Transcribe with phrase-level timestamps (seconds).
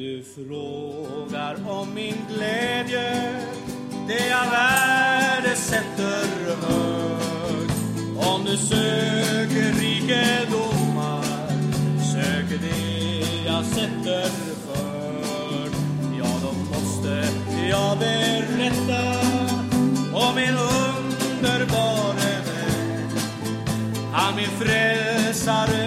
[0.00, 3.32] Du frågar om min glädje,
[4.08, 6.26] det jag värdesätter
[6.62, 7.74] högt.
[8.28, 11.24] Om du söker rikedomar,
[12.12, 14.28] söker det jag sätter
[14.66, 15.70] för.
[16.18, 17.28] Ja, då måste
[17.70, 19.20] jag berätta
[20.14, 22.14] om min underbara
[22.46, 23.10] vän.
[24.12, 25.79] Han min frälsare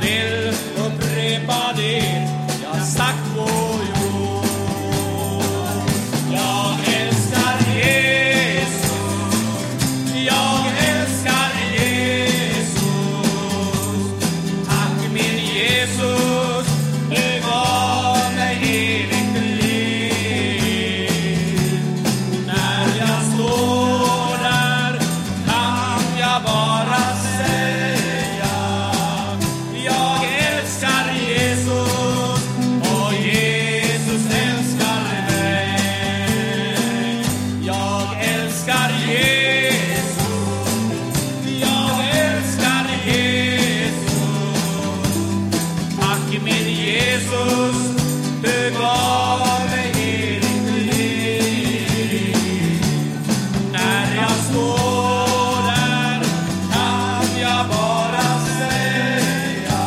[0.00, 0.39] del
[46.30, 47.76] icke min Jesus
[48.42, 52.36] Du gav mig heligt liv.
[53.72, 56.22] När jag står där
[56.72, 59.82] kan jag bara säga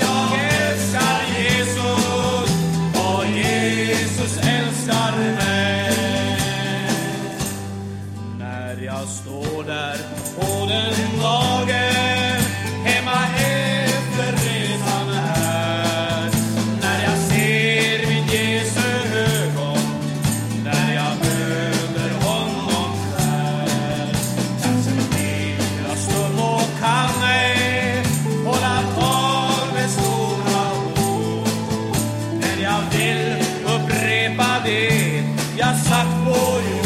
[0.00, 0.28] Jag
[0.60, 2.50] älskar Jesus
[2.94, 5.92] och Jesus älskar mig.
[8.38, 9.98] När jag står där
[10.36, 11.95] på den dagen
[32.66, 35.22] jag vill upprepa det.
[35.56, 36.85] Jag sagt på jord